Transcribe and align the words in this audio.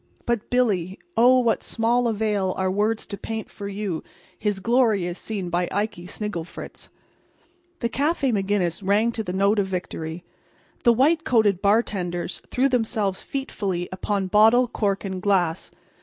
But 0.25 0.49
Billy—oh, 0.49 1.37
what 1.41 1.61
small 1.61 2.07
avail 2.07 2.55
are 2.57 2.71
words 2.71 3.05
to 3.05 3.19
paint 3.19 3.51
for 3.51 3.67
you 3.67 4.03
his 4.35 4.59
glory 4.59 5.05
as 5.05 5.19
seen 5.19 5.51
by 5.51 5.67
Ikey 5.71 6.07
Snigglefritz! 6.07 6.89
The 7.81 7.89
Café 7.89 8.33
Maginnis 8.33 8.81
rang 8.81 9.11
to 9.11 9.23
the 9.23 9.31
note 9.31 9.59
of 9.59 9.67
victory. 9.67 10.23
The 10.81 10.93
white 10.93 11.23
coated 11.23 11.61
bartenders 11.61 12.41
threw 12.49 12.67
themselves 12.67 13.23
featfully 13.23 13.89
upon 13.91 14.25
bottle, 14.25 14.67
cork 14.67 15.05
and 15.05 15.21
glass. 15.21 15.69